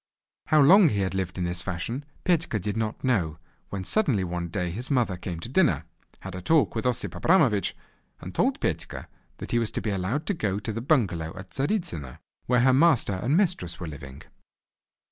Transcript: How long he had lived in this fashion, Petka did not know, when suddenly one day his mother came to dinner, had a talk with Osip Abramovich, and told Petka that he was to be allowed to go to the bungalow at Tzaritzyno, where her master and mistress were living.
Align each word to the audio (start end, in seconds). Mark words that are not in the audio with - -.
How 0.47 0.59
long 0.63 0.89
he 0.89 1.01
had 1.01 1.13
lived 1.13 1.37
in 1.37 1.43
this 1.43 1.61
fashion, 1.61 2.03
Petka 2.23 2.57
did 2.59 2.75
not 2.75 3.03
know, 3.03 3.37
when 3.69 3.83
suddenly 3.83 4.23
one 4.23 4.47
day 4.47 4.71
his 4.71 4.89
mother 4.89 5.15
came 5.15 5.39
to 5.41 5.47
dinner, 5.47 5.85
had 6.21 6.33
a 6.33 6.41
talk 6.41 6.73
with 6.73 6.87
Osip 6.87 7.13
Abramovich, 7.13 7.77
and 8.19 8.33
told 8.33 8.59
Petka 8.59 9.05
that 9.37 9.51
he 9.51 9.59
was 9.59 9.69
to 9.69 9.79
be 9.79 9.91
allowed 9.91 10.25
to 10.25 10.33
go 10.33 10.57
to 10.57 10.73
the 10.73 10.81
bungalow 10.81 11.37
at 11.37 11.51
Tzaritzyno, 11.51 12.17
where 12.47 12.61
her 12.61 12.73
master 12.73 13.13
and 13.21 13.37
mistress 13.37 13.79
were 13.79 13.87
living. 13.87 14.23